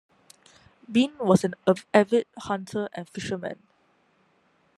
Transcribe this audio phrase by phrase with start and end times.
[0.91, 1.53] Bean was an
[1.93, 3.59] avid hunter and fisherman.